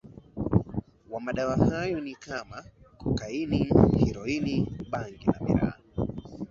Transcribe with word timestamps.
wa 1.09 1.19
madawa 1.21 1.57
hayo 1.57 1.99
ni 1.99 2.15
kama 2.15 2.65
kokaini 2.97 3.69
heroini 4.05 4.67
bangi 4.89 5.25
na 5.25 5.39
miraa 5.41 5.73